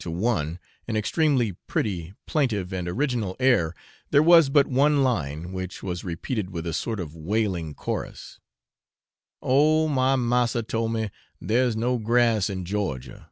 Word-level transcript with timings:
To 0.00 0.10
one, 0.10 0.58
an 0.88 0.96
extremely 0.96 1.52
pretty, 1.68 2.12
plaintive, 2.26 2.72
and 2.72 2.88
original 2.88 3.36
air, 3.38 3.72
there 4.10 4.20
was 4.20 4.48
but 4.48 4.66
one 4.66 5.04
line, 5.04 5.52
which 5.52 5.80
was 5.80 6.02
repeated 6.02 6.50
with 6.50 6.66
a 6.66 6.72
sort 6.72 6.98
of 6.98 7.14
wailing 7.14 7.74
chorus 7.74 8.40
Oh! 9.40 9.86
my 9.86 10.16
massa 10.16 10.64
told 10.64 10.92
me, 10.94 11.10
there's 11.40 11.76
no 11.76 11.98
grass 11.98 12.50
in 12.50 12.64
Georgia. 12.64 13.30